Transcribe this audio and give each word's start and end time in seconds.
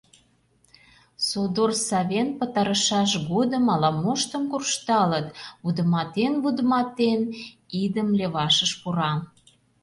Содор 1.27 1.71
савен 1.87 2.27
пытарышаш 2.39 3.11
годым 3.31 3.65
ала-моштым 3.73 4.43
куржталыт!— 4.51 5.27
вудымалтен-вудымалтен, 5.63 7.21
идым 7.81 8.09
левашыш 8.19 8.71
пура. 8.81 9.11